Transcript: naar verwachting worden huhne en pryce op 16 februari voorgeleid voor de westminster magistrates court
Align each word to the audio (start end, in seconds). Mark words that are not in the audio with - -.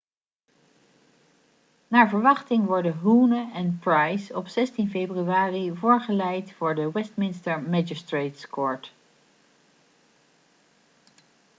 naar 1.87 2.09
verwachting 2.09 2.65
worden 2.65 2.99
huhne 2.99 3.51
en 3.53 3.79
pryce 3.79 4.35
op 4.37 4.47
16 4.47 4.89
februari 4.89 5.75
voorgeleid 5.75 6.51
voor 6.53 6.75
de 6.75 6.91
westminster 6.91 7.61
magistrates 7.61 8.47
court 8.49 8.93